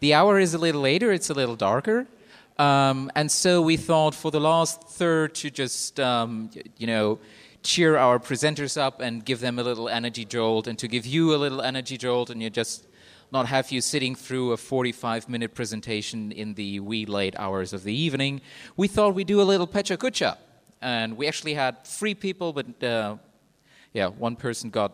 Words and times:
The 0.00 0.14
hour 0.14 0.38
is 0.38 0.54
a 0.54 0.58
little 0.58 0.82
later, 0.82 1.12
it's 1.12 1.30
a 1.30 1.34
little 1.34 1.56
darker. 1.56 2.06
Um, 2.58 3.10
and 3.14 3.30
so 3.30 3.60
we 3.62 3.76
thought 3.76 4.14
for 4.14 4.30
the 4.30 4.40
last 4.40 4.82
third 4.82 5.34
to 5.36 5.50
just, 5.50 6.00
um, 6.00 6.50
you 6.78 6.86
know, 6.86 7.18
cheer 7.62 7.96
our 7.96 8.18
presenters 8.18 8.80
up 8.80 9.00
and 9.00 9.24
give 9.24 9.40
them 9.40 9.58
a 9.58 9.62
little 9.62 9.88
energy 9.88 10.24
jolt 10.24 10.66
and 10.66 10.78
to 10.78 10.86
give 10.86 11.04
you 11.04 11.34
a 11.34 11.36
little 11.36 11.60
energy 11.60 11.96
jolt 11.96 12.30
and 12.30 12.42
you 12.42 12.48
just 12.48 12.86
not 13.32 13.46
have 13.46 13.72
you 13.72 13.80
sitting 13.80 14.14
through 14.14 14.52
a 14.52 14.56
45 14.56 15.28
minute 15.28 15.54
presentation 15.54 16.30
in 16.30 16.54
the 16.54 16.80
wee 16.80 17.06
late 17.06 17.34
hours 17.38 17.72
of 17.72 17.82
the 17.82 17.94
evening, 17.94 18.40
we 18.76 18.88
thought 18.88 19.14
we'd 19.14 19.26
do 19.26 19.40
a 19.40 19.48
little 19.52 19.66
Pecha 19.66 19.96
Kucha. 19.96 20.36
And 20.80 21.16
we 21.16 21.26
actually 21.26 21.54
had 21.54 21.84
three 21.84 22.14
people, 22.14 22.52
but 22.52 22.82
uh, 22.84 23.16
yeah, 23.92 24.06
one 24.06 24.36
person 24.36 24.70
got 24.70 24.92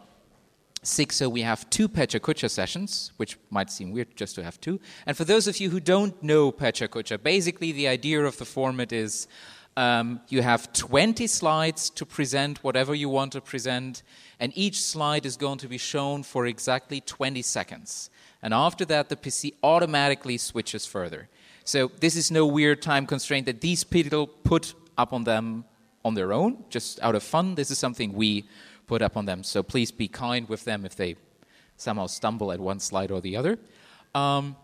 sick, 0.82 1.12
so 1.12 1.28
we 1.28 1.42
have 1.42 1.68
two 1.70 1.88
Pecha 1.88 2.20
Kucha 2.20 2.50
sessions, 2.50 3.12
which 3.16 3.38
might 3.50 3.70
seem 3.70 3.92
weird 3.92 4.16
just 4.16 4.34
to 4.34 4.42
have 4.42 4.60
two. 4.60 4.80
And 5.06 5.16
for 5.16 5.24
those 5.24 5.46
of 5.46 5.58
you 5.58 5.70
who 5.70 5.80
don't 5.80 6.20
know 6.22 6.50
Pecha 6.50 6.88
Kucha, 6.88 7.22
basically 7.22 7.72
the 7.72 7.88
idea 7.88 8.24
of 8.24 8.36
the 8.38 8.44
format 8.44 8.92
is 8.92 9.28
um, 9.76 10.20
you 10.28 10.42
have 10.42 10.72
20 10.72 11.26
slides 11.26 11.88
to 11.90 12.04
present 12.04 12.62
whatever 12.62 12.94
you 12.94 13.08
want 13.08 13.32
to 13.32 13.40
present, 13.40 14.02
and 14.38 14.52
each 14.56 14.82
slide 14.82 15.24
is 15.24 15.36
going 15.36 15.58
to 15.58 15.68
be 15.68 15.78
shown 15.78 16.22
for 16.22 16.46
exactly 16.46 17.00
20 17.00 17.40
seconds. 17.42 18.10
And 18.42 18.52
after 18.52 18.84
that, 18.86 19.08
the 19.08 19.16
PC 19.16 19.54
automatically 19.62 20.36
switches 20.36 20.84
further. 20.84 21.28
So 21.64 21.92
this 22.00 22.16
is 22.16 22.30
no 22.30 22.44
weird 22.44 22.82
time 22.82 23.06
constraint 23.06 23.46
that 23.46 23.60
these 23.60 23.84
people 23.84 24.26
put 24.26 24.74
up 24.98 25.12
on 25.12 25.24
them 25.24 25.64
on 26.04 26.14
their 26.14 26.32
own, 26.32 26.64
just 26.68 27.00
out 27.00 27.14
of 27.14 27.22
fun. 27.22 27.54
This 27.54 27.70
is 27.70 27.78
something 27.78 28.12
we 28.12 28.44
put 28.86 29.02
up 29.02 29.16
on 29.16 29.26
them. 29.26 29.42
So 29.42 29.62
please 29.62 29.90
be 29.90 30.08
kind 30.08 30.48
with 30.48 30.64
them 30.64 30.84
if 30.84 30.96
they 30.96 31.16
somehow 31.76 32.06
stumble 32.06 32.52
at 32.52 32.60
one 32.60 32.80
slide 32.80 33.10
or 33.10 33.20
the 33.20 33.36
other. 33.36 33.58
Um, 34.14 34.56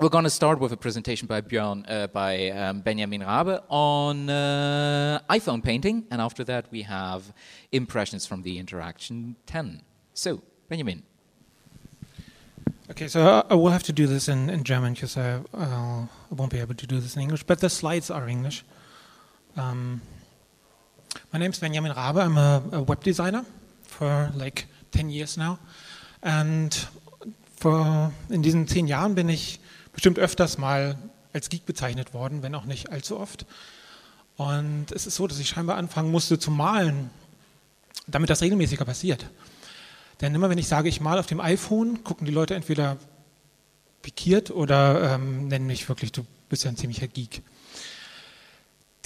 we're 0.00 0.08
going 0.08 0.24
to 0.24 0.30
start 0.30 0.60
with 0.60 0.72
a 0.72 0.76
presentation 0.76 1.26
by 1.26 1.40
Björn, 1.40 1.84
uh, 1.90 2.06
by 2.06 2.50
um, 2.50 2.82
Benjamin 2.82 3.20
Rabe 3.20 3.60
on 3.68 4.30
uh, 4.30 5.18
iPhone 5.28 5.62
painting, 5.62 6.06
and 6.10 6.20
after 6.20 6.44
that 6.44 6.66
we 6.70 6.82
have 6.82 7.32
impressions 7.72 8.24
from 8.24 8.42
the 8.42 8.58
Interaction 8.58 9.34
10. 9.46 9.82
So, 10.14 10.40
Benjamin. 10.68 11.02
Okay, 12.90 13.08
so 13.08 13.44
I 13.50 13.54
will 13.54 13.70
have 13.70 13.82
to 13.84 13.92
do 13.92 14.06
this 14.06 14.28
in, 14.28 14.48
in 14.48 14.62
German 14.62 14.94
because 14.94 15.16
I, 15.16 15.40
I 15.52 16.06
won't 16.30 16.52
be 16.52 16.60
able 16.60 16.74
to 16.74 16.86
do 16.86 17.00
this 17.00 17.16
in 17.16 17.22
English, 17.22 17.42
but 17.42 17.58
the 17.58 17.68
slides 17.68 18.08
are 18.08 18.28
English. 18.28 18.64
Um, 19.56 20.00
my 21.32 21.38
name 21.38 21.50
is 21.50 21.60
Benjamin 21.60 21.92
Rabe. 21.92 22.20
I'm 22.20 22.36
a, 22.36 22.62
a, 22.72 22.88
web 22.88 23.02
designer 23.02 23.44
for 23.86 24.30
like 24.34 24.66
10 24.92 25.10
years 25.10 25.36
now. 25.36 25.58
And 26.22 26.74
for, 27.56 28.12
in 28.28 28.42
diesen 28.42 28.66
10 28.66 28.86
Jahren 28.86 29.14
bin 29.14 29.28
ich 29.28 29.60
bestimmt 29.92 30.18
öfters 30.18 30.58
mal 30.58 30.96
als 31.32 31.48
Geek 31.48 31.66
bezeichnet 31.66 32.14
worden, 32.14 32.42
wenn 32.42 32.54
auch 32.54 32.64
nicht 32.64 32.90
allzu 32.90 33.18
oft. 33.18 33.46
Und 34.36 34.92
es 34.92 35.06
ist 35.06 35.16
so, 35.16 35.26
dass 35.26 35.38
ich 35.38 35.48
scheinbar 35.48 35.76
anfangen 35.76 36.10
musste 36.10 36.38
zu 36.38 36.50
malen, 36.50 37.10
damit 38.06 38.30
das 38.30 38.40
regelmäßiger 38.40 38.84
passiert. 38.84 39.26
Denn 40.20 40.34
immer 40.34 40.50
wenn 40.50 40.58
ich 40.58 40.68
sage, 40.68 40.88
ich 40.88 41.00
male 41.00 41.20
auf 41.20 41.26
dem 41.26 41.40
iPhone, 41.40 42.02
gucken 42.04 42.26
die 42.26 42.32
Leute 42.32 42.54
entweder 42.54 42.96
pikiert 44.02 44.50
oder 44.50 45.14
ähm, 45.14 45.48
nennen 45.48 45.66
mich 45.66 45.88
wirklich, 45.88 46.12
du 46.12 46.24
bist 46.48 46.64
ja 46.64 46.70
ein 46.70 46.76
ziemlicher 46.76 47.08
Geek. 47.08 47.42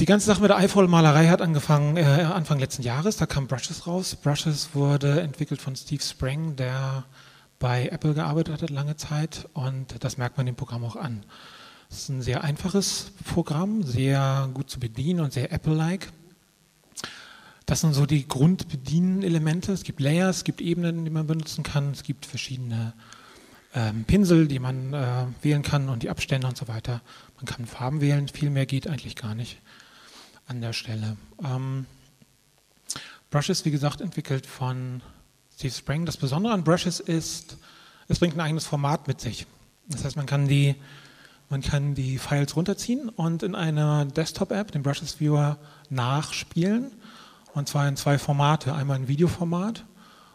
Die 0.02 0.06
ganze 0.06 0.26
Sache 0.26 0.40
mit 0.40 0.50
der 0.50 0.56
iPhone-Malerei 0.56 1.28
hat 1.28 1.40
angefangen 1.40 1.96
äh, 1.96 2.02
Anfang 2.02 2.58
letzten 2.58 2.82
Jahres. 2.82 3.18
Da 3.18 3.26
kam 3.26 3.46
Brushes 3.46 3.86
raus. 3.86 4.16
Brushes 4.16 4.70
wurde 4.74 5.20
entwickelt 5.20 5.62
von 5.62 5.76
Steve 5.76 6.02
Sprang, 6.02 6.56
der 6.56 7.04
bei 7.60 7.86
Apple 7.86 8.12
gearbeitet 8.12 8.62
hat 8.62 8.70
lange 8.70 8.96
Zeit. 8.96 9.48
Und 9.52 10.02
das 10.02 10.18
merkt 10.18 10.38
man 10.38 10.46
dem 10.46 10.56
Programm 10.56 10.82
auch 10.82 10.96
an. 10.96 11.24
Es 11.88 11.98
ist 11.98 12.08
ein 12.08 12.20
sehr 12.20 12.42
einfaches 12.42 13.12
Programm, 13.32 13.84
sehr 13.84 14.50
gut 14.52 14.70
zu 14.70 14.80
bedienen 14.80 15.20
und 15.20 15.32
sehr 15.32 15.52
Apple-like. 15.52 16.10
Das 17.66 17.82
sind 17.82 17.94
so 17.94 18.04
die 18.04 18.26
Grundbedienelemente. 18.26 19.70
Es 19.70 19.84
gibt 19.84 20.00
Layers, 20.00 20.38
es 20.38 20.44
gibt 20.44 20.60
Ebenen, 20.60 21.04
die 21.04 21.12
man 21.12 21.28
benutzen 21.28 21.62
kann, 21.62 21.92
es 21.92 22.02
gibt 22.02 22.26
verschiedene 22.26 22.92
ähm, 23.72 24.02
Pinsel, 24.02 24.48
die 24.48 24.58
man 24.58 24.94
äh, 24.94 25.26
wählen 25.42 25.62
kann 25.62 25.88
und 25.88 26.02
die 26.02 26.10
Abstände 26.10 26.48
und 26.48 26.56
so 26.56 26.66
weiter. 26.66 27.02
Man 27.36 27.44
kann 27.44 27.66
Farben 27.66 28.00
wählen, 28.00 28.26
viel 28.26 28.50
mehr 28.50 28.66
geht 28.66 28.88
eigentlich 28.88 29.14
gar 29.14 29.36
nicht 29.36 29.58
an 30.52 30.60
der 30.60 30.74
Stelle. 30.74 31.16
Ähm, 31.42 31.86
Brushes, 33.30 33.64
wie 33.64 33.70
gesagt, 33.70 34.02
entwickelt 34.02 34.46
von 34.46 35.00
Steve 35.54 35.72
Sprang. 35.72 36.04
Das 36.04 36.18
Besondere 36.18 36.52
an 36.52 36.62
Brushes 36.62 37.00
ist, 37.00 37.56
es 38.06 38.18
bringt 38.18 38.36
ein 38.36 38.40
eigenes 38.40 38.66
Format 38.66 39.08
mit 39.08 39.18
sich. 39.18 39.46
Das 39.88 40.04
heißt, 40.04 40.14
man 40.14 40.26
kann 40.26 40.48
die, 40.48 40.74
man 41.48 41.62
kann 41.62 41.94
die 41.94 42.18
Files 42.18 42.54
runterziehen 42.54 43.08
und 43.08 43.42
in 43.42 43.54
einer 43.54 44.04
Desktop-App, 44.04 44.72
den 44.72 44.82
Brushes 44.82 45.20
Viewer, 45.20 45.56
nachspielen 45.88 46.92
und 47.54 47.66
zwar 47.66 47.88
in 47.88 47.96
zwei 47.96 48.18
Formate. 48.18 48.74
Einmal 48.74 48.96
ein 48.96 49.08
Videoformat 49.08 49.86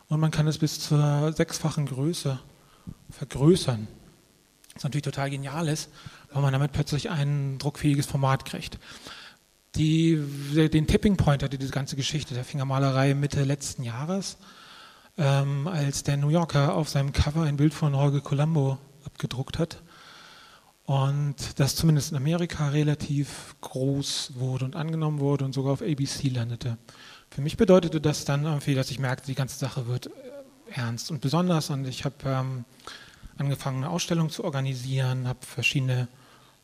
und 0.09 0.19
man 0.19 0.31
kann 0.31 0.47
es 0.47 0.57
bis 0.57 0.79
zur 0.79 1.31
sechsfachen 1.31 1.85
Größe 1.85 2.39
vergrößern. 3.11 3.87
Was 4.73 4.83
natürlich 4.83 5.03
total 5.03 5.29
genial 5.29 5.67
ist, 5.67 5.91
weil 6.33 6.41
man 6.41 6.53
damit 6.53 6.71
plötzlich 6.71 7.11
ein 7.11 7.59
druckfähiges 7.59 8.07
Format 8.07 8.45
kriegt. 8.45 8.79
Die, 9.77 10.17
den 10.55 10.87
Tipping 10.87 11.17
Point 11.17 11.43
hatte 11.43 11.59
diese 11.59 11.71
ganze 11.71 11.95
Geschichte 11.95 12.33
der 12.33 12.43
Fingermalerei 12.43 13.13
Mitte 13.13 13.43
letzten 13.43 13.83
Jahres, 13.83 14.37
ähm, 15.19 15.67
als 15.67 16.01
der 16.01 16.17
New 16.17 16.29
Yorker 16.29 16.73
auf 16.73 16.89
seinem 16.89 17.13
Cover 17.13 17.43
ein 17.43 17.57
Bild 17.57 17.75
von 17.75 17.93
Jorge 17.93 18.21
Colombo 18.21 18.79
abgedruckt 19.05 19.59
hat 19.59 19.83
und 20.85 21.35
das 21.59 21.75
zumindest 21.75 22.09
in 22.09 22.17
Amerika 22.17 22.69
relativ 22.69 23.55
groß 23.61 24.31
wurde 24.35 24.65
und 24.65 24.75
angenommen 24.75 25.19
wurde 25.19 25.45
und 25.45 25.53
sogar 25.53 25.73
auf 25.73 25.83
ABC 25.83 26.29
landete. 26.29 26.79
Für 27.29 27.41
mich 27.41 27.55
bedeutete 27.55 28.01
das 28.01 28.25
dann 28.25 28.45
irgendwie, 28.45 28.73
dass 28.73 28.89
ich 28.89 28.97
merkte, 28.97 29.27
die 29.27 29.35
ganze 29.35 29.59
Sache 29.59 29.85
wird 29.85 30.07
äh, 30.07 30.09
ernst 30.71 31.11
und 31.11 31.21
besonders 31.21 31.69
und 31.69 31.85
ich 31.85 32.03
habe 32.03 32.15
ähm, 32.25 32.65
angefangen, 33.37 33.83
eine 33.83 33.91
Ausstellung 33.91 34.31
zu 34.31 34.43
organisieren, 34.43 35.27
habe 35.27 35.45
verschiedene 35.45 36.07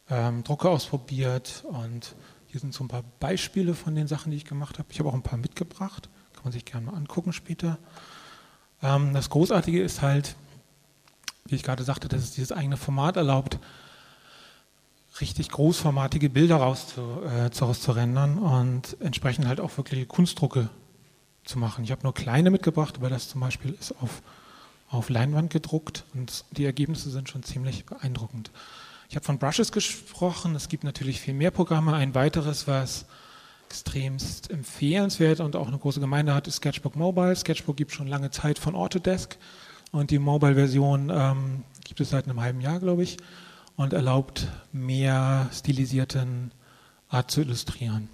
ähm, 0.10 0.44
Drucke 0.44 0.68
ausprobiert 0.68 1.64
und 1.68 2.16
hier 2.54 2.60
sind 2.60 2.72
so 2.72 2.84
ein 2.84 2.88
paar 2.88 3.04
Beispiele 3.20 3.74
von 3.74 3.96
den 3.96 4.06
Sachen, 4.06 4.30
die 4.30 4.38
ich 4.38 4.46
gemacht 4.46 4.78
habe. 4.78 4.88
Ich 4.92 5.00
habe 5.00 5.10
auch 5.10 5.16
ein 5.16 5.24
paar 5.24 5.40
mitgebracht, 5.40 6.08
kann 6.34 6.44
man 6.44 6.54
sich 6.54 6.66
gerne 6.66 6.86
mal 6.86 6.94
angucken 6.94 7.34
später. 7.34 7.80
Ähm, 8.84 9.12
das 9.12 9.32
Großartige 9.32 9.82
ist 9.82 10.04
halt, 10.04 10.36
wie 11.46 11.56
ich 11.56 11.64
gerade 11.64 11.84
sagte, 11.84 12.08
dass 12.10 12.22
es 12.22 12.32
dieses 12.34 12.52
eigene 12.52 12.78
Format 12.78 13.18
erlaubt, 13.18 13.58
richtig 15.20 15.50
großformatige 15.50 16.30
Bilder 16.30 16.78
äh, 17.26 17.50
zu 17.50 17.92
rendern 17.92 18.38
und 18.38 18.98
entsprechend 19.00 19.48
halt 19.48 19.60
auch 19.60 19.76
wirklich 19.78 20.08
Kunstdrucke 20.08 20.70
zu 21.46 21.58
machen. 21.58 21.84
Ich 21.84 21.92
habe 21.92 22.04
nur 22.04 22.14
kleine 22.14 22.52
mitgebracht, 22.52 22.98
aber 22.98 23.10
das 23.10 23.30
zum 23.30 23.42
Beispiel 23.42 23.76
ist 23.80 24.00
auf, 24.00 24.22
auf 24.90 25.10
Leinwand 25.10 25.52
gedruckt 25.52 26.04
und 26.14 26.46
die 26.52 26.66
Ergebnisse 26.66 27.10
sind 27.10 27.30
schon 27.30 27.42
ziemlich 27.42 27.88
beeindruckend. 27.88 28.52
Ich 29.14 29.16
habe 29.16 29.28
von 29.28 29.38
Brushes 29.38 29.72
gesprochen, 29.72 30.56
es 30.56 30.70
gibt 30.70 30.84
natürlich 30.84 31.22
viel 31.22 31.36
mehr 31.36 31.52
Programme. 31.52 31.94
Ein 31.94 32.16
weiteres, 32.16 32.68
was 32.68 33.06
extremst 33.70 34.50
empfehlenswert 34.50 35.40
und 35.40 35.56
auch 35.56 35.68
eine 35.68 35.78
große 35.78 36.00
Gemeinde 36.00 36.34
hat, 36.34 36.48
ist 36.48 36.56
Sketchbook 36.56 36.96
Mobile. 36.96 37.36
Sketchbook 37.36 37.78
gibt 37.78 37.92
schon 37.92 38.08
lange 38.08 38.32
Zeit 38.32 38.58
von 38.58 38.74
Autodesk 38.74 39.38
und 39.92 40.10
die 40.10 40.18
Mobile-Version 40.18 41.12
ähm, 41.14 41.64
gibt 41.84 42.00
es 42.00 42.10
seit 42.10 42.28
einem 42.28 42.42
halben 42.42 42.60
Jahr, 42.60 42.80
glaube 42.80 43.04
ich 43.04 43.18
und 43.76 43.94
erlaubt 43.94 44.48
mehr 44.72 45.48
stilisierten 45.54 46.52
Art 47.08 47.30
zu 47.30 47.42
illustrieren. 47.42 48.10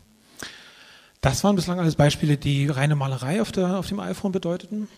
Das 1.22 1.46
waren 1.46 1.56
bislang 1.56 1.80
alles 1.80 1.96
Beispiele, 1.96 2.36
die 2.36 2.68
reine 2.68 2.98
Malerei 2.98 3.42
auf, 3.42 3.54
der, 3.54 3.80
auf 3.80 3.88
dem 3.88 4.02
iPhone 4.02 4.34
bedeuteten. 4.34 4.90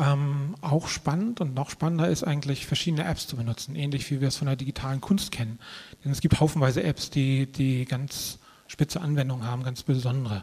Ähm, 0.00 0.54
auch 0.62 0.88
spannend 0.88 1.42
und 1.42 1.54
noch 1.54 1.68
spannender 1.68 2.08
ist 2.08 2.24
eigentlich, 2.24 2.66
verschiedene 2.66 3.04
Apps 3.04 3.26
zu 3.26 3.36
benutzen, 3.36 3.76
ähnlich 3.76 4.10
wie 4.10 4.22
wir 4.22 4.28
es 4.28 4.36
von 4.36 4.46
der 4.46 4.56
digitalen 4.56 5.02
Kunst 5.02 5.30
kennen. 5.30 5.58
Denn 6.02 6.10
es 6.10 6.22
gibt 6.22 6.40
haufenweise 6.40 6.82
Apps, 6.82 7.10
die, 7.10 7.46
die 7.52 7.84
ganz 7.84 8.38
spitze 8.66 9.02
Anwendungen 9.02 9.46
haben, 9.46 9.62
ganz 9.62 9.82
besondere. 9.82 10.42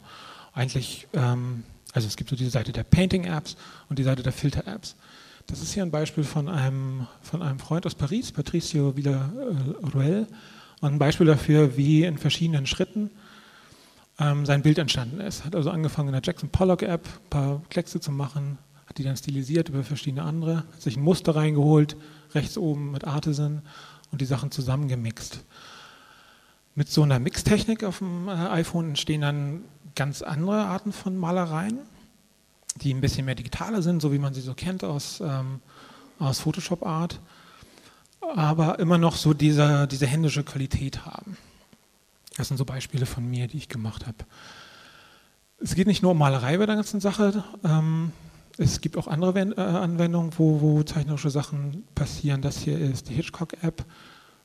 Eigentlich, 0.54 1.08
ähm, 1.14 1.64
also 1.92 2.08
es 2.08 2.18
gibt 2.18 2.30
so 2.30 2.36
diese 2.36 2.52
Seite 2.52 2.72
der 2.72 2.84
Painting-Apps 2.84 3.58
und 3.90 3.98
die 3.98 4.04
Seite 4.04 4.22
der 4.22 4.32
Filter-Apps. 4.32 4.96
Das 5.48 5.62
ist 5.62 5.74
hier 5.74 5.82
ein 5.82 5.92
Beispiel 5.92 6.24
von 6.24 6.50
einem, 6.50 7.08
von 7.22 7.42
einem 7.42 7.58
Freund 7.58 7.88
aus 7.88 7.96
Paris, 7.96 8.32
Patricio 8.32 8.96
Villaruel, 8.96 10.28
und 10.82 10.94
ein 10.94 11.00
Beispiel 11.00 11.26
dafür, 11.26 11.78
wie 11.78 12.04
in 12.04 12.20
verschiedenen 12.20 12.68
Schritten 12.68 13.10
ähm, 14.20 14.46
sein 14.46 14.62
Bild 14.62 14.78
entstanden 14.78 15.20
ist. 15.20 15.46
Hat 15.46 15.56
also 15.56 15.72
angefangen 15.72 16.10
in 16.10 16.14
der 16.14 16.22
Jackson 16.24 16.50
Pollock 16.50 16.84
App 16.84 17.08
ein 17.08 17.30
paar 17.32 17.62
Kleckse 17.70 18.00
zu 18.00 18.12
machen, 18.12 18.60
hat 18.88 18.98
die 18.98 19.04
dann 19.04 19.18
stilisiert 19.18 19.70
über 19.70 19.84
verschiedene 19.84 20.24
andere, 20.24 20.58
hat 20.58 20.82
sich 20.82 20.98
ein 20.98 21.04
Muster 21.04 21.36
reingeholt, 21.36 21.98
rechts 22.34 22.58
oben 22.58 22.92
mit 22.92 23.06
Artisan 23.06 23.62
und 24.12 24.22
die 24.22 24.26
Sachen 24.26 24.52
zusammengemixt. 24.52 25.44
Mit 26.76 26.90
so 26.90 27.04
einer 27.04 27.20
Mixtechnik 27.20 27.84
auf 27.84 28.00
dem 28.00 28.28
äh, 28.28 28.32
iPhone 28.32 28.90
entstehen 28.90 29.22
dann 29.22 29.62
ganz 29.96 30.22
andere 30.22 30.66
Arten 30.66 30.92
von 30.92 31.18
Malereien 31.18 31.80
die 32.82 32.94
ein 32.94 33.02
bisschen 33.02 33.26
mehr 33.26 33.36
digitaler 33.36 33.82
sind, 33.82 34.02
so 34.02 34.12
wie 34.12 34.20
man 34.20 34.34
sie 34.34 34.42
so 34.42 34.54
kennt 34.54 34.84
aus, 34.84 35.22
ähm, 35.22 35.62
aus 36.20 36.40
Photoshop 36.40 36.86
Art. 36.86 37.20
aber 38.36 38.80
immer 38.80 38.98
noch 38.98 39.16
so 39.16 39.34
diese, 39.34 39.88
diese 39.88 40.08
händische 40.08 40.44
Qualität 40.44 41.06
haben. 41.06 41.38
Das 42.36 42.50
sind 42.50 42.58
so 42.58 42.66
Beispiele 42.66 43.06
von 43.06 43.28
mir, 43.28 43.48
die 43.48 43.58
ich 43.58 43.70
gemacht 43.70 44.06
habe. 44.06 44.18
Es 45.60 45.76
geht 45.76 45.88
nicht 45.88 46.04
nur 46.04 46.12
um 46.12 46.18
Malerei 46.18 46.58
bei 46.58 46.66
der 46.66 46.76
ganzen 46.76 47.00
Sache. 47.00 47.44
Ähm, 47.64 48.12
es 48.58 48.82
gibt 48.82 48.98
auch 48.98 49.08
andere 49.08 49.40
äh, 49.40 49.62
Anwendungen, 49.62 50.32
wo, 50.38 50.62
wo 50.62 50.84
zeichnerische 50.84 51.30
Sachen 51.30 51.84
passieren. 51.96 52.42
Das 52.42 52.58
hier 52.58 52.80
ist 52.80 53.10
die 53.10 53.14
Hitchcock-App. 53.14 53.86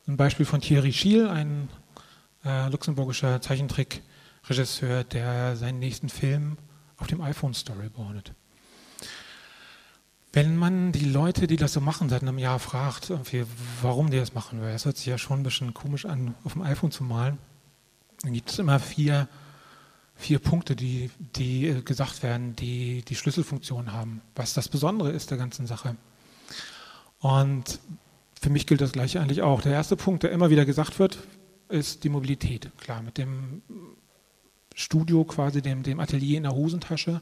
Ein 0.07 0.17
Beispiel 0.17 0.47
von 0.47 0.61
Thierry 0.61 0.93
Schiel, 0.93 1.29
ein 1.29 1.69
äh, 2.45 2.69
luxemburgischer 2.69 3.41
Zeichentrickregisseur, 3.41 5.05
der 5.05 5.57
seinen 5.57 5.79
nächsten 5.79 6.09
Film 6.09 6.59
auf 6.99 7.07
dem 7.07 7.21
iPhone 7.21 7.55
storyboardet. 7.55 8.33
Wenn 10.35 10.57
man 10.57 10.93
die 10.93 11.05
Leute, 11.05 11.47
die 11.47 11.57
das 11.57 11.75
so 11.75 11.81
machen, 11.81 12.09
seit 12.09 12.23
einem 12.23 12.39
Jahr 12.39 12.59
fragt, 12.59 13.13
warum 13.83 14.11
die 14.11 14.19
das 14.19 14.35
machen, 14.35 14.63
weil 14.63 14.75
es 14.75 14.87
hört 14.87 14.97
sich 14.97 15.07
ja 15.07 15.19
schon 15.19 15.41
ein 15.41 15.43
bisschen 15.43 15.75
komisch 15.75 16.07
an, 16.07 16.35
auf 16.45 16.55
dem 16.55 16.63
iPhone 16.63 16.91
zu 16.91 17.05
malen, 17.05 17.39
dann 18.23 18.33
gibt 18.33 18.51
es 18.51 18.59
immer 18.59 18.81
vier, 18.81 19.29
vier 20.15 20.39
Punkte, 20.39 20.77
die, 20.77 21.11
die 21.37 21.69
äh, 21.69 21.83
gesagt 21.83 22.23
werden, 22.23 22.55
die 22.57 23.03
die 23.03 23.15
Schlüsselfunktion 23.15 23.93
haben, 23.93 24.23
was 24.35 24.55
das 24.55 24.69
Besondere 24.69 25.11
ist 25.11 25.31
der 25.31 25.39
ganzen 25.39 25.67
Sache. 25.67 25.97
Und 27.21 27.81
für 28.41 28.51
mich 28.51 28.67
gilt 28.67 28.81
das 28.81 28.93
gleiche 28.93 29.21
eigentlich 29.21 29.43
auch. 29.43 29.63
Der 29.63 29.73
erste 29.73 29.97
Punkt, 29.97 30.23
der 30.23 30.33
immer 30.33 30.51
wieder 30.51 30.65
gesagt 30.65 30.99
wird, 30.99 31.19
ist 31.69 32.05
die 32.05 32.09
Mobilität. 32.09 32.71
Klar, 32.79 33.03
mit 33.03 33.19
dem 33.19 33.63
Studio 34.75 35.25
quasi, 35.25 35.63
dem, 35.63 35.83
dem 35.83 36.01
Atelier 36.01 36.39
in 36.39 36.43
der 36.45 36.53
Hosentasche, 36.53 37.21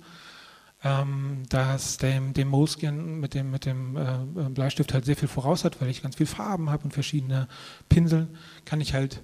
ähm, 0.83 1.43
dass 1.49 1.99
dem, 1.99 2.33
dem 2.33 2.49
Moleskin 2.49 3.21
mit 3.21 3.35
dem, 3.35 3.51
mit 3.51 3.67
dem 3.67 3.97
äh, 3.97 4.49
Bleistift 4.51 4.95
halt 4.95 5.05
sehr 5.05 5.17
viel 5.17 5.29
voraus 5.29 5.65
hat, 5.65 5.81
weil 5.81 5.91
ich 5.91 6.03
ganz 6.03 6.17
viel 6.17 6.27
Farben 6.27 6.71
habe 6.71 6.85
und 6.85 6.93
verschiedene 6.93 7.49
Pinseln, 7.89 8.37
kann 8.65 8.81
ich 8.81 8.95
halt 8.95 9.23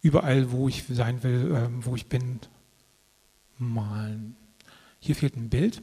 überall, 0.00 0.50
wo 0.52 0.68
ich 0.68 0.84
sein 0.88 1.22
will, 1.22 1.54
äh, 1.54 1.84
wo 1.84 1.96
ich 1.96 2.06
bin, 2.06 2.40
malen. 3.58 4.36
Hier 5.00 5.14
fehlt 5.14 5.36
ein 5.36 5.48
Bild. 5.48 5.82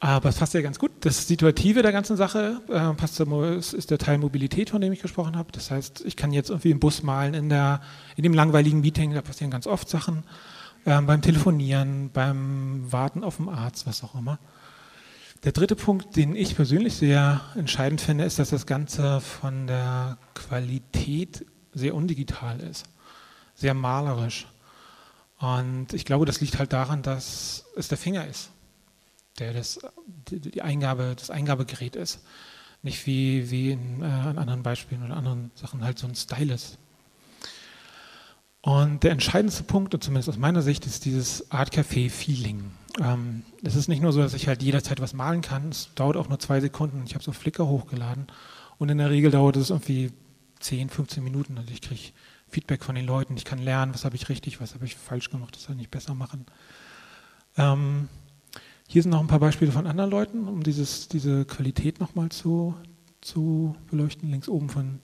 Aber 0.00 0.30
es 0.30 0.36
passt 0.36 0.52
ja 0.54 0.62
ganz 0.62 0.80
gut. 0.80 0.90
Das 1.00 1.28
Situative 1.28 1.82
der 1.82 1.92
ganzen 1.92 2.16
Sache 2.16 2.60
äh, 2.68 2.92
passt, 2.94 3.20
ist 3.20 3.90
der 3.90 3.98
Teil 3.98 4.18
Mobilität, 4.18 4.70
von 4.70 4.80
dem 4.80 4.92
ich 4.92 5.00
gesprochen 5.00 5.36
habe. 5.36 5.52
Das 5.52 5.70
heißt, 5.70 6.02
ich 6.04 6.16
kann 6.16 6.32
jetzt 6.32 6.50
irgendwie 6.50 6.72
im 6.72 6.80
Bus 6.80 7.04
malen, 7.04 7.34
in, 7.34 7.48
der, 7.48 7.80
in 8.16 8.24
dem 8.24 8.34
langweiligen 8.34 8.80
Meeting, 8.80 9.14
da 9.14 9.22
passieren 9.22 9.52
ganz 9.52 9.68
oft 9.68 9.88
Sachen 9.88 10.24
ähm, 10.86 11.06
beim 11.06 11.22
Telefonieren, 11.22 12.10
beim 12.12 12.90
Warten 12.90 13.22
auf 13.22 13.36
den 13.36 13.48
Arzt, 13.48 13.86
was 13.86 14.02
auch 14.02 14.16
immer. 14.16 14.40
Der 15.44 15.52
dritte 15.52 15.76
Punkt, 15.76 16.16
den 16.16 16.34
ich 16.34 16.56
persönlich 16.56 16.94
sehr 16.94 17.40
entscheidend 17.54 18.00
finde, 18.00 18.24
ist, 18.24 18.38
dass 18.38 18.50
das 18.50 18.66
Ganze 18.66 19.20
von 19.20 19.66
der 19.66 20.18
Qualität 20.34 21.46
sehr 21.72 21.94
undigital 21.94 22.60
ist, 22.60 22.86
sehr 23.54 23.74
malerisch. 23.74 24.46
Und 25.42 25.92
ich 25.92 26.04
glaube, 26.04 26.24
das 26.24 26.40
liegt 26.40 26.58
halt 26.58 26.72
daran, 26.72 27.02
dass 27.02 27.64
es 27.76 27.88
der 27.88 27.98
Finger 27.98 28.26
ist, 28.26 28.50
der 29.38 29.52
das, 29.52 29.80
die 30.30 30.62
Eingabe, 30.62 31.14
das 31.18 31.30
Eingabegerät 31.30 31.96
ist. 31.96 32.20
Nicht 32.82 33.06
wie, 33.06 33.50
wie 33.50 33.72
in, 33.72 34.02
äh, 34.02 34.04
an 34.04 34.38
anderen 34.38 34.62
Beispielen 34.62 35.04
oder 35.04 35.16
anderen 35.16 35.50
Sachen 35.54 35.84
halt 35.84 35.98
so 35.98 36.06
ein 36.06 36.14
Stylus, 36.14 36.78
und 38.62 39.02
der 39.02 39.10
entscheidendste 39.10 39.64
Punkt, 39.64 39.92
und 39.92 40.04
zumindest 40.04 40.28
aus 40.28 40.38
meiner 40.38 40.62
Sicht, 40.62 40.86
ist 40.86 41.04
dieses 41.04 41.50
Art 41.50 41.74
Café-Feeling. 41.74 42.70
Ähm, 43.00 43.42
es 43.64 43.74
ist 43.74 43.88
nicht 43.88 44.00
nur 44.00 44.12
so, 44.12 44.20
dass 44.22 44.34
ich 44.34 44.46
halt 44.46 44.62
jederzeit 44.62 45.00
was 45.00 45.14
malen 45.14 45.40
kann. 45.40 45.70
Es 45.70 45.92
dauert 45.96 46.16
auch 46.16 46.28
nur 46.28 46.38
zwei 46.38 46.60
Sekunden. 46.60 47.02
Ich 47.04 47.14
habe 47.14 47.24
so 47.24 47.32
Flickr 47.32 47.66
hochgeladen. 47.66 48.28
Und 48.78 48.88
in 48.88 48.98
der 48.98 49.10
Regel 49.10 49.32
dauert 49.32 49.56
es 49.56 49.70
irgendwie 49.70 50.12
10, 50.60 50.90
15 50.90 51.24
Minuten. 51.24 51.58
Also 51.58 51.72
ich 51.72 51.80
kriege 51.80 52.12
Feedback 52.52 52.84
von 52.84 52.94
den 52.94 53.06
Leuten. 53.06 53.36
Ich 53.36 53.44
kann 53.44 53.58
lernen, 53.58 53.94
was 53.94 54.04
habe 54.04 54.14
ich 54.14 54.28
richtig, 54.28 54.60
was 54.60 54.74
habe 54.74 54.84
ich 54.84 54.94
falsch 54.94 55.30
gemacht, 55.30 55.56
das 55.56 55.64
soll 55.64 55.80
ich 55.80 55.88
besser 55.88 56.14
machen. 56.14 56.46
Ähm, 57.56 58.08
hier 58.86 59.02
sind 59.02 59.10
noch 59.10 59.20
ein 59.20 59.26
paar 59.26 59.40
Beispiele 59.40 59.72
von 59.72 59.86
anderen 59.86 60.10
Leuten, 60.10 60.46
um 60.46 60.62
dieses, 60.62 61.08
diese 61.08 61.46
Qualität 61.46 61.98
nochmal 61.98 62.28
zu, 62.28 62.76
zu 63.22 63.74
beleuchten. 63.90 64.30
Links 64.30 64.48
oben 64.48 64.68
von 64.68 65.00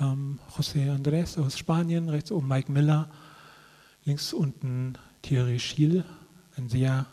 ähm, 0.00 0.40
José 0.56 0.92
Andrés 0.92 1.40
aus 1.40 1.56
Spanien, 1.56 2.08
rechts 2.08 2.32
oben 2.32 2.48
Mike 2.48 2.70
Miller, 2.70 3.08
links 4.04 4.32
unten 4.32 4.94
Thierry 5.22 5.60
Schiel, 5.60 6.04
ein 6.56 6.68
sehr 6.68 7.06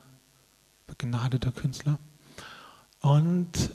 begnadeter 0.88 1.52
Künstler. 1.52 2.00
Und 3.02 3.70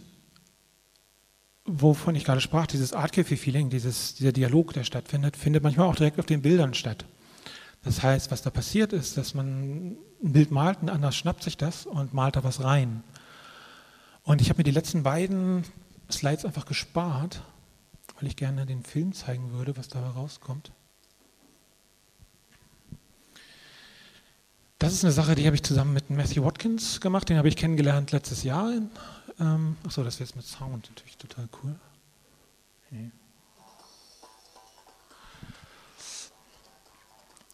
wovon 1.69 2.15
ich 2.15 2.25
gerade 2.25 2.41
sprach, 2.41 2.67
dieses 2.67 2.93
Art 2.93 3.15
Café-Feeling, 3.15 3.71
dieser 3.71 4.33
Dialog, 4.33 4.73
der 4.73 4.85
stattfindet, 4.85 5.37
findet 5.37 5.63
manchmal 5.63 5.87
auch 5.87 5.97
direkt 5.97 6.19
auf 6.19 6.27
den 6.27 6.43
Bildern 6.43 6.75
statt. 6.75 7.05
Das 7.85 8.03
heißt, 8.03 8.31
was 8.31 8.43
da 8.43 8.51
passiert 8.51 8.93
ist, 8.93 9.17
dass 9.17 9.35
man 9.35 9.97
ein 10.23 10.33
Bild 10.33 10.51
malt, 10.51 10.83
ein 10.83 10.89
anderer 10.89 11.13
schnappt 11.13 11.43
sich 11.43 11.57
das 11.57 11.87
und 11.87 12.13
malt 12.13 12.37
da 12.37 12.45
was 12.45 12.65
rein. 12.65 13.05
Und 14.25 14.41
ich 14.41 14.49
habe 14.51 14.59
mir 14.59 14.65
die 14.65 14.73
letzten 14.73 15.05
beiden 15.05 15.65
Slides 16.11 16.45
einfach 16.45 16.67
gespart 16.67 17.41
weil 18.21 18.29
ich 18.29 18.37
gerne 18.37 18.67
den 18.67 18.83
Film 18.83 19.13
zeigen 19.13 19.53
würde, 19.53 19.77
was 19.77 19.89
dabei 19.89 20.09
rauskommt. 20.09 20.73
Das 24.79 24.93
ist 24.93 25.05
eine 25.05 25.13
Sache, 25.13 25.35
die 25.35 25.47
habe 25.47 25.57
ich 25.57 25.63
zusammen 25.63 25.93
mit 25.93 26.11
Matthew 26.11 26.45
Watkins 26.45 27.01
gemacht. 27.01 27.29
Den 27.29 27.37
habe 27.37 27.49
ich 27.49 27.57
kennengelernt 27.57 28.13
letztes 28.13 28.43
Jahr. 28.43 28.73
Ähm, 29.41 29.77
achso, 29.85 30.03
das 30.03 30.15
ist 30.15 30.21
jetzt 30.21 30.37
mit 30.37 30.47
Sound 30.47 30.91
natürlich 30.91 31.17
total 31.17 31.49
cool. 31.63 31.79
Okay. 32.87 33.11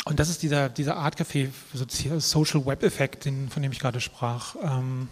Und 0.06 0.20
das 0.20 0.28
ist 0.28 0.42
dieser, 0.42 0.68
dieser 0.68 0.96
Art 0.96 1.18
Café 1.18 1.50
Social 2.20 2.66
Web 2.66 2.82
Effekt, 2.82 3.24
von 3.24 3.62
dem 3.62 3.72
ich 3.72 3.80
gerade 3.80 4.00
sprach. 4.00 4.54
Ähm, 4.62 5.08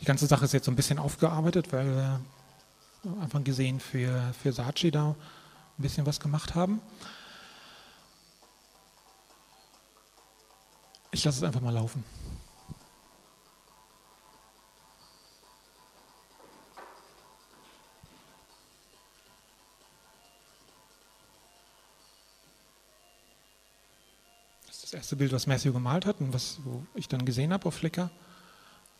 die 0.00 0.04
ganze 0.04 0.26
Sache 0.26 0.44
ist 0.44 0.52
jetzt 0.52 0.66
so 0.66 0.70
ein 0.70 0.76
bisschen 0.76 0.98
aufgearbeitet, 0.98 1.72
weil 1.72 2.20
am 3.04 3.20
Anfang 3.20 3.44
gesehen 3.44 3.80
für, 3.80 4.34
für 4.42 4.52
Saatchi 4.52 4.90
da 4.90 5.10
ein 5.10 5.16
bisschen 5.82 6.06
was 6.06 6.20
gemacht 6.20 6.54
haben. 6.54 6.80
Ich 11.10 11.24
lasse 11.24 11.38
es 11.38 11.44
einfach 11.44 11.60
mal 11.60 11.72
laufen. 11.72 12.04
Das 24.92 24.98
erste 24.98 25.16
Bild, 25.16 25.32
was 25.32 25.46
Matthew 25.46 25.72
gemalt 25.72 26.04
hat 26.04 26.20
und 26.20 26.34
was 26.34 26.58
ich 26.94 27.08
dann 27.08 27.24
gesehen 27.24 27.50
habe 27.54 27.64
auf 27.64 27.74
Flickr, 27.76 28.10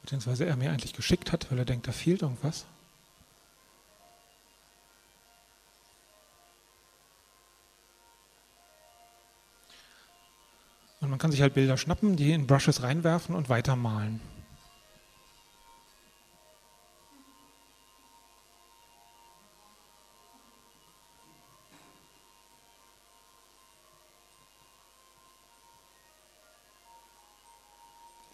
beziehungsweise 0.01 0.47
er 0.47 0.57
mir 0.57 0.71
eigentlich 0.71 0.95
geschickt 0.95 1.33
hat, 1.33 1.51
weil 1.51 1.59
er 1.59 1.67
denkt, 1.67 1.87
da 1.87 1.93
fehlt 1.93 2.23
irgendwas. 2.23 2.65
Und 11.03 11.11
man 11.11 11.19
kann 11.19 11.31
sich 11.31 11.43
halt 11.43 11.53
Bilder 11.53 11.77
schnappen, 11.77 12.17
die 12.17 12.33
in 12.33 12.47
Brushes 12.47 12.83
reinwerfen 12.83 13.35
und 13.35 13.51
weitermalen. 13.51 14.32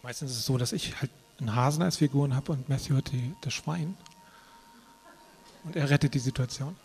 Meistens 0.09 0.31
ist 0.31 0.37
es 0.37 0.45
so, 0.47 0.57
dass 0.57 0.71
ich 0.71 0.99
halt 0.99 1.11
einen 1.37 1.53
Hasen 1.53 1.83
als 1.83 1.97
Figuren 1.97 2.35
habe 2.35 2.53
und 2.53 2.67
Matthew 2.67 2.95
hat 2.95 3.11
die, 3.11 3.35
das 3.41 3.53
Schwein. 3.53 3.95
Und 5.63 5.75
er 5.75 5.87
rettet 5.91 6.15
die 6.15 6.19
Situation. 6.19 6.75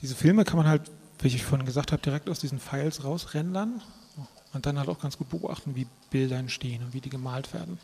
Diese 0.00 0.14
Filme 0.14 0.44
kann 0.44 0.58
man 0.58 0.68
halt, 0.68 0.92
wie 1.18 1.26
ich 1.26 1.42
vorhin 1.42 1.66
gesagt 1.66 1.90
habe, 1.90 2.00
direkt 2.00 2.28
aus 2.28 2.38
diesen 2.38 2.60
Files 2.60 3.02
rausrendern 3.02 3.82
und 4.52 4.64
dann 4.64 4.78
halt 4.78 4.88
auch 4.88 5.00
ganz 5.00 5.18
gut 5.18 5.30
beobachten, 5.30 5.74
wie 5.74 5.88
Bilder 6.10 6.36
entstehen 6.36 6.84
und 6.84 6.94
wie 6.94 7.00
die 7.00 7.10
gemalt 7.10 7.52
werden. 7.52 7.80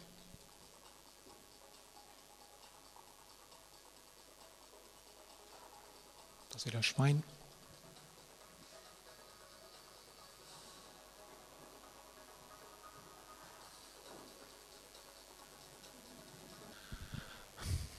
Das 6.53 6.65
ist 6.65 6.73
das 6.73 6.87
Schwein. 6.87 7.25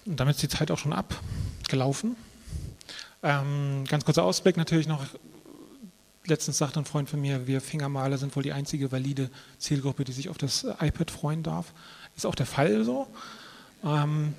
Und 0.06 0.20
damit 0.20 0.36
ist 0.36 0.44
die 0.44 0.50
Zeit 0.50 0.72
auch 0.72 0.78
schon 0.78 0.94
abgelaufen. 0.94 2.16
Ähm, 3.22 3.86
ganz 3.88 4.06
kurzer 4.06 4.24
Ausblick 4.24 4.58
natürlich 4.58 4.88
noch. 4.88 5.06
Letztens 6.26 6.58
sagte 6.58 6.80
ein 6.80 6.86
Freund 6.86 7.10
von 7.10 7.20
mir, 7.20 7.48
wir 7.48 7.60
Fingermaler 7.60 8.18
sind 8.18 8.36
wohl 8.36 8.44
die 8.44 8.54
einzige 8.54 8.92
valide 8.92 9.30
Zielgruppe, 9.58 10.04
die 10.06 10.14
sich 10.14 10.30
auf 10.30 10.38
das 10.38 10.66
iPad 10.80 11.12
freuen 11.12 11.44
darf. 11.44 11.74
ist 12.16 12.26
auch 12.26 12.36
der 12.36 12.46
Fall 12.46 12.84
so. 12.86 13.08
Ähm, 13.84 14.34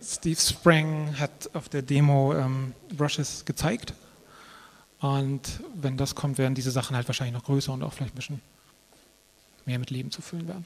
Steve 0.00 0.38
Sprang 0.38 1.18
hat 1.18 1.50
auf 1.54 1.68
der 1.68 1.82
Demo 1.82 2.34
ähm, 2.34 2.72
Brushes 2.96 3.44
gezeigt. 3.44 3.94
Und 5.00 5.60
wenn 5.74 5.96
das 5.96 6.14
kommt, 6.14 6.38
werden 6.38 6.54
diese 6.54 6.70
Sachen 6.70 6.96
halt 6.96 7.08
wahrscheinlich 7.08 7.34
noch 7.34 7.44
größer 7.44 7.72
und 7.72 7.82
auch 7.82 7.92
vielleicht 7.92 8.14
ein 8.14 8.16
bisschen 8.16 8.40
mehr 9.64 9.78
mit 9.78 9.90
Leben 9.90 10.10
zu 10.10 10.22
füllen 10.22 10.46
werden. 10.46 10.64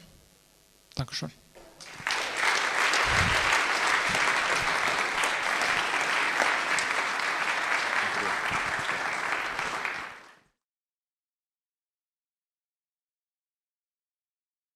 Dankeschön. 0.95 1.31